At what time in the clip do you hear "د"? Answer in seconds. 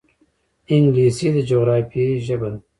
1.35-1.37